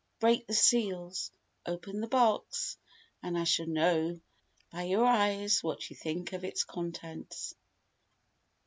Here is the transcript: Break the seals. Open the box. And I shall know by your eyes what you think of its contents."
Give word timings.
Break 0.19 0.47
the 0.47 0.55
seals. 0.55 1.29
Open 1.63 2.01
the 2.01 2.07
box. 2.07 2.79
And 3.21 3.37
I 3.37 3.43
shall 3.43 3.67
know 3.67 4.19
by 4.71 4.81
your 4.81 5.05
eyes 5.05 5.61
what 5.61 5.87
you 5.91 5.95
think 5.95 6.33
of 6.33 6.43
its 6.43 6.63
contents." 6.63 7.53